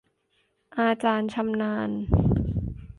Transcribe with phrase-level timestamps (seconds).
[0.79, 1.89] อาจารย์ชำนาญ